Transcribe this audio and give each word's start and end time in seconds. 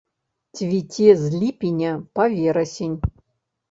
Цвіце 0.59 1.09
з 1.21 1.31
ліпеня 1.43 1.95
па 2.19 2.23
верасень. 2.37 3.01